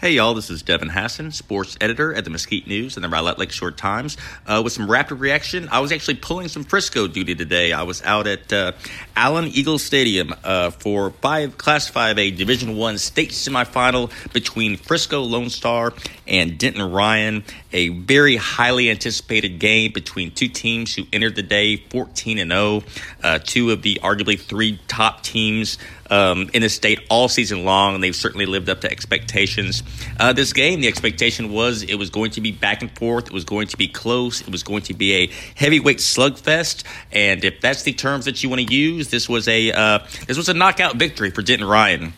[0.00, 3.36] Hey, y'all, this is Devin Hassan, sports editor at the Mesquite News and the Rowlett
[3.36, 4.16] Lakeshore Times.
[4.46, 7.72] Uh, with some rapid reaction, I was actually pulling some Frisco duty today.
[7.72, 8.72] I was out at uh,
[9.16, 15.50] Allen Eagle Stadium uh, for five, Class 5A Division One state semifinal between Frisco Lone
[15.50, 15.92] Star
[16.28, 17.42] and Denton Ryan.
[17.72, 22.82] A very highly anticipated game between two teams who entered the day 14 and 0.
[23.22, 25.76] Uh, two of the arguably three top teams
[26.10, 29.82] um, in the state all season long, and they've certainly lived up to expectations.
[30.18, 33.32] Uh, this game, the expectation was it was going to be back and forth, it
[33.32, 37.60] was going to be close, it was going to be a heavyweight slugfest, and if
[37.60, 40.54] that's the terms that you want to use, this was a uh, this was a
[40.54, 42.12] knockout victory for Denton Ryan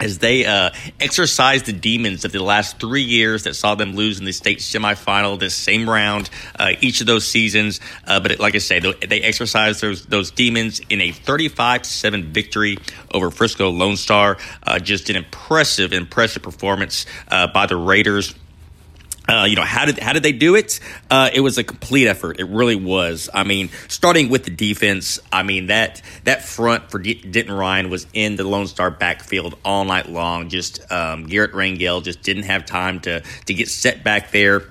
[0.00, 4.24] as they uh, the demons of the last three years that saw them lose in
[4.24, 7.80] the state semifinal this same round uh, each of those seasons.
[8.06, 12.32] Uh, but it, like I say, they exorcised those those demons in a 35 7
[12.32, 12.78] victory
[13.12, 14.38] over Frisco Lone Star.
[14.62, 18.34] Uh, just an impressive, impressive performance uh, by the Raiders.
[19.30, 20.80] Uh, you know how did how did they do it?
[21.08, 22.40] Uh, it was a complete effort.
[22.40, 23.30] It really was.
[23.32, 25.20] I mean, starting with the defense.
[25.32, 29.56] I mean that that front for D- Denton Ryan was in the Lone Star backfield
[29.64, 30.48] all night long.
[30.48, 34.64] Just um, Garrett Rangel just didn't have time to to get set back there.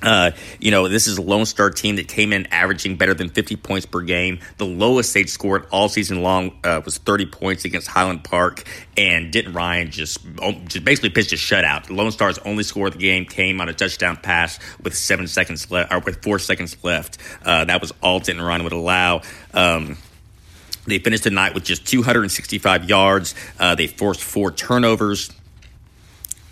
[0.00, 3.28] Uh, you know, this is a Lone Star team that came in averaging better than
[3.28, 4.38] 50 points per game.
[4.56, 8.62] The lowest they'd scored all season long uh, was 30 points against Highland Park,
[8.96, 11.90] and Denton Ryan just, oh, just basically pitched a shutout.
[11.90, 15.70] Lone Star's only score of the game came on a touchdown pass with seven seconds
[15.70, 17.18] left, or with four seconds left.
[17.44, 19.22] Uh, that was all Denton Ryan would allow.
[19.52, 19.96] Um,
[20.86, 23.34] they finished the night with just 265 yards.
[23.58, 25.30] Uh, they forced four turnovers.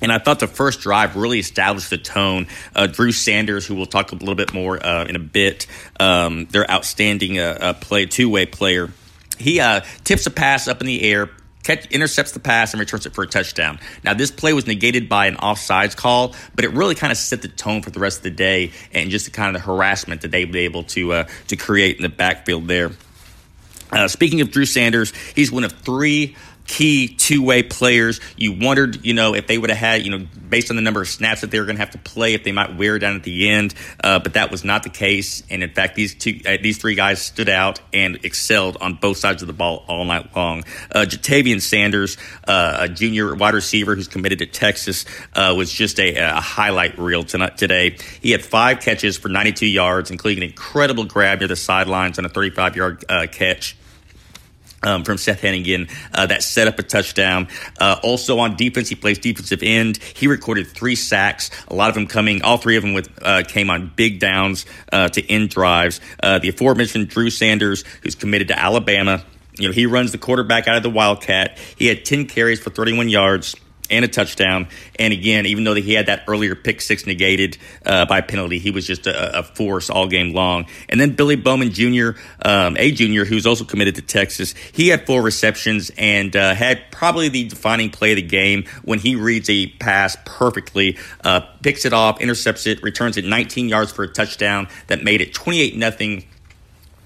[0.01, 2.49] And I thought the first drive really established the tone.
[2.75, 5.67] Uh, Drew Sanders, who we'll talk a little bit more uh, in a bit,
[5.99, 8.91] um, their outstanding uh, uh play, two way player.
[9.39, 11.31] He uh, tips a pass up in the air,
[11.63, 13.79] catch, intercepts the pass, and returns it for a touchdown.
[14.03, 17.43] Now, this play was negated by an offsides call, but it really kind of set
[17.43, 20.23] the tone for the rest of the day and just the kind of the harassment
[20.23, 22.93] that they were able to uh, to create in the backfield there.
[24.09, 28.21] speaking of Drew Sanders, he's one of three key two way players.
[28.37, 31.01] You wondered, you know, if they would have had, you know, based on the number
[31.01, 33.17] of snaps that they were going to have to play, if they might wear down
[33.17, 33.75] at the end.
[34.03, 35.43] Uh, but that was not the case.
[35.51, 39.19] And in fact, these two, uh, these three guys stood out and excelled on both
[39.19, 40.65] sides of the ball all night long.
[40.91, 42.17] Uh, Ja'Tavion Sanders,
[42.47, 46.99] uh, a junior wide receiver who's committed to Texas, uh, was just a, a, highlight
[46.99, 47.97] reel tonight, today.
[48.21, 52.25] He had five catches for 92 yards, including an incredible grab near the sidelines on
[52.25, 53.77] a 35 yard uh, catch
[54.83, 57.49] um, from Seth Henigan uh, that set up a touchdown.
[57.81, 59.97] Uh, also on defense, he plays defensive end.
[59.99, 63.43] He recorded three sacks, a lot of them coming, all three of them with uh,
[63.45, 66.01] came on big downs uh, to end drives.
[66.23, 69.25] Uh, the aforementioned Drew Sanders, who's committed to Alabama,
[69.59, 71.59] you know, he runs the quarterback out of the Wildcat.
[71.77, 73.57] He had 10 carries for 31 yards
[73.91, 74.69] and a touchdown.
[74.99, 78.71] And again, even though he had that earlier pick six negated uh, by penalty, he
[78.71, 80.67] was just a, a, force all game long.
[80.89, 82.11] And then Billy Bowman Jr.,
[82.45, 86.91] um, a junior who's also committed to Texas, he had four receptions and uh, had
[86.91, 91.85] probably the defining play of the game when he reads a pass perfectly, uh, picks
[91.85, 95.77] it off, intercepts it, returns it 19 yards for a touchdown that made it 28
[95.77, 96.25] nothing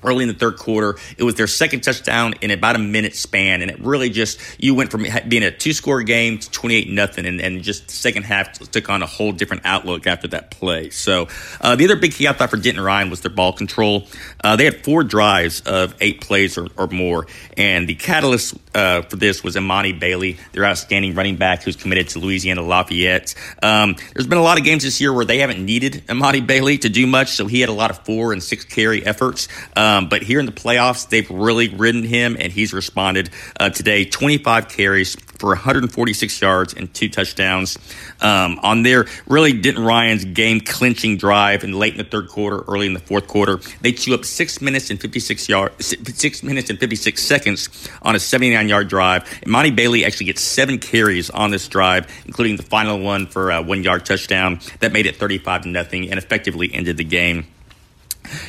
[0.03, 0.99] early in the third quarter.
[1.16, 4.75] It was their second touchdown in about a minute span, and it really just you
[4.75, 8.22] went from being a two score game to twenty eight nothing, and, just the second
[8.22, 10.88] half took on a whole different outlook after that play.
[10.91, 11.28] So
[11.61, 14.06] uh, the other big key I thought for Denton Ryan was their ball control.
[14.43, 19.03] Uh, they had four drives of eight plays or, or more, and the catalyst uh,
[19.03, 23.34] for this was Emani Bailey, their outstanding running back who's committed to Louisiana Lafayette.
[23.62, 26.78] Um, there's been a lot of games this year where they haven't needed Emani Bailey
[26.78, 29.49] to do much, so he had a lot of four and six carry efforts.
[29.77, 34.05] Um, but here in the playoffs, they've really ridden him, and he's responded uh, today.
[34.05, 37.79] 25 carries for 146 yards and two touchdowns.
[38.20, 42.62] Um, on their really Denton Ryan's game clinching drive in late in the third quarter,
[42.69, 46.69] early in the fourth quarter, they chew up six minutes and 56 yards, six minutes
[46.69, 49.23] and 56 seconds on a 79 yard drive.
[49.43, 53.50] And Emani Bailey actually gets seven carries on this drive, including the final one for
[53.50, 57.47] a one yard touchdown that made it 35 to nothing and effectively ended the game.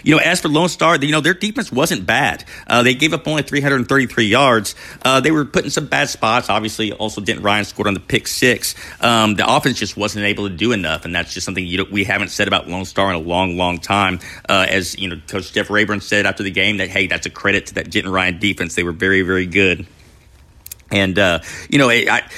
[0.04, 2.46] You know, as for Lone Star, you know, their defense wasn't bad.
[2.68, 4.76] Uh, they gave up only 333 yards.
[5.04, 6.50] Uh, they were put in some bad spots.
[6.50, 8.76] Obviously, also Denton Ryan scored on the pick six.
[9.02, 12.04] Um, the offense just wasn't able to do enough, and that's just something you we
[12.04, 14.20] haven't said about Lone Star in a long, long time.
[14.48, 17.30] Uh, as you know, Coach Jeff Rayburn said after the game that hey, that's a
[17.30, 18.76] credit to that Denton Ryan defense.
[18.76, 19.86] They were very, very good.
[20.92, 21.40] And uh,
[21.70, 22.30] you know, I,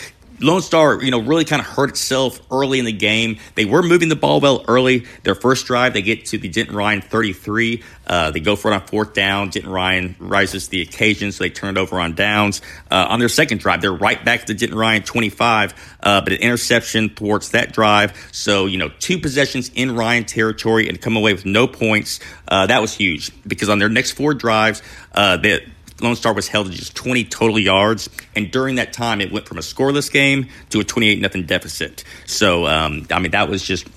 [0.43, 3.37] Lone Star, you know, really kind of hurt itself early in the game.
[3.55, 5.05] They were moving the ball well early.
[5.23, 7.81] Their first drive, they get to the Denton Ryan 33.
[8.05, 9.49] Uh, they go for it on fourth down.
[9.49, 12.61] Denton Ryan rises to the occasion, so they turn it over on downs.
[12.91, 16.33] Uh, on their second drive, they're right back to the Denton Ryan 25, uh, but
[16.33, 18.29] an interception thwarts that drive.
[18.33, 22.19] So, you know, two possessions in Ryan territory and come away with no points.
[22.47, 24.81] Uh, that was huge because on their next four drives,
[25.13, 25.65] uh, they,
[26.03, 29.47] Lone Star was held to just 20 total yards, and during that time, it went
[29.47, 32.03] from a scoreless game to a 28 nothing deficit.
[32.25, 33.87] So, um, I mean, that was just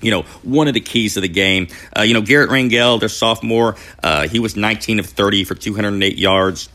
[0.00, 1.68] you know, one of the keys of the game.
[1.96, 6.18] Uh, you know, Garrett Rangel, their sophomore, uh, he was 19 of 30 for 208
[6.18, 6.68] yards.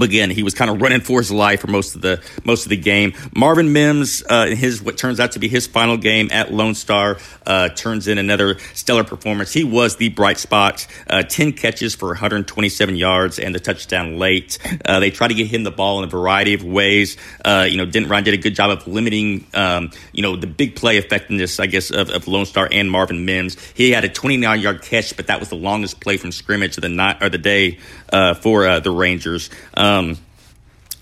[0.00, 2.70] Again, he was kind of running for his life for most of the most of
[2.70, 3.14] the game.
[3.34, 7.18] Marvin Mims, uh, his what turns out to be his final game at Lone Star,
[7.46, 9.52] uh, turns in another stellar performance.
[9.52, 10.86] He was the bright spot.
[11.08, 14.58] Uh, Ten catches for 127 yards and the touchdown late.
[14.84, 17.16] Uh, they tried to get him the ball in a variety of ways.
[17.44, 20.46] Uh, you know, Denton Ryan did a good job of limiting, um, you know, the
[20.46, 23.56] big play effectiveness, I guess, of, of, Lone Star and Marvin Mims.
[23.74, 26.82] He had a 29 yard catch, but that was the longest play from scrimmage of
[26.82, 27.78] the night or the day
[28.12, 29.50] uh, for the Rangers.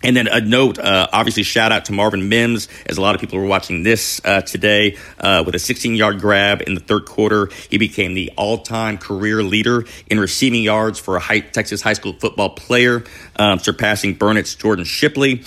[0.04, 3.20] And then a note, uh, obviously, shout out to Marvin Mims, as a lot of
[3.20, 7.06] people were watching this uh, today uh, with a 16 yard grab in the third
[7.06, 7.50] quarter.
[7.70, 11.92] He became the all time career leader in receiving yards for a high, Texas high
[11.92, 13.04] school football player,
[13.36, 15.44] um, surpassing Burnet's Jordan Shipley.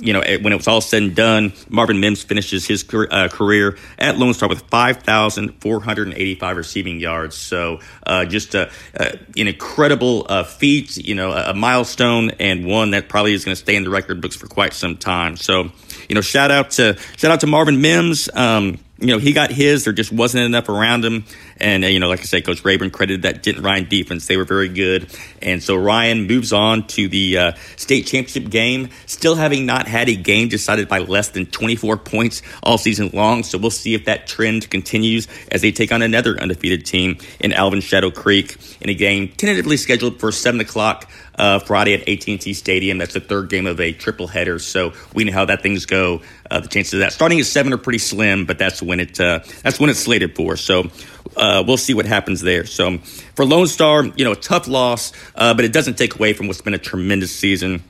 [0.00, 3.78] You know, when it was all said and done, Marvin Mims finishes his uh, career
[3.98, 7.36] at Lone Star with 5,485 receiving yards.
[7.36, 13.08] So uh, just a, an incredible uh, feat, you know, a, milestone and one that
[13.08, 15.36] probably is going to stay in the record books for quite some time.
[15.36, 15.70] So,
[16.08, 18.28] you know, shout out to shout out to Marvin Mims.
[18.34, 19.84] Um, you know, he got his.
[19.84, 21.24] There just wasn't enough around him.
[21.58, 24.26] And, uh, you know, like I said, Coach Rayburn credited that Denton Ryan defense.
[24.26, 25.10] They were very good.
[25.42, 30.08] And so Ryan moves on to the uh, state championship game, still having not had
[30.08, 33.42] a game decided by less than 24 points all season long.
[33.42, 37.52] So we'll see if that trend continues as they take on another undefeated team in
[37.52, 42.52] Alvin Shadow Creek in a game tentatively scheduled for 7 o'clock uh, Friday at AT&T
[42.54, 42.98] Stadium.
[42.98, 44.58] That's the third game of a triple header.
[44.58, 46.22] So we know how that things go.
[46.50, 49.18] Uh, the chances of that starting at seven are pretty slim, but that's when it
[49.18, 50.56] uh, that's when it's slated for.
[50.56, 50.90] So
[51.36, 52.66] uh, we'll see what happens there.
[52.66, 52.98] So
[53.34, 56.46] for Lone Star, you know, a tough loss, uh, but it doesn't take away from
[56.46, 57.82] what's been a tremendous season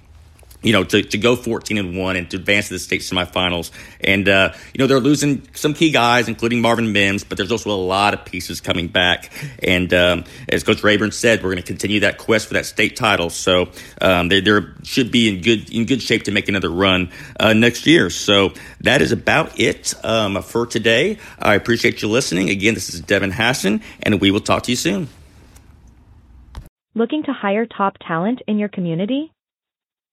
[0.65, 3.71] you know, to, to go 14 and 1 and to advance to the state semifinals.
[4.01, 7.71] And, uh, you know, they're losing some key guys, including Marvin Mims, but there's also
[7.71, 9.31] a lot of pieces coming back.
[9.63, 12.97] And um, as Coach Rayburn said, we're going to continue that quest for that state
[12.97, 13.31] title.
[13.31, 13.69] So
[14.01, 17.53] um, they, they should be in good in good shape to make another run uh,
[17.53, 18.09] next year.
[18.11, 21.19] So that is about it um, for today.
[21.39, 22.49] I appreciate you listening.
[22.49, 25.09] Again, this is Devin Hassan, and we will talk to you soon.
[26.95, 29.34] Looking to hire top talent in your community?